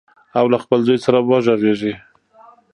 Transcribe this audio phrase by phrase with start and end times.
[0.39, 1.93] او له خپل زوی سره وغږیږي.